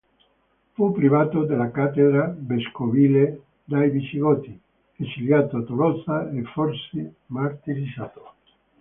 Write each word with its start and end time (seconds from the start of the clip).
Fu 0.71 0.91
privato 0.93 1.43
della 1.43 1.69
cattedra 1.69 2.33
vescovile 2.35 3.43
dai 3.63 3.91
visigoti, 3.91 4.59
esiliato 4.95 5.57
a 5.57 5.61
Tolosa 5.61 6.27
e 6.31 6.41
forse 6.41 7.13
martirizzato. 7.27 8.33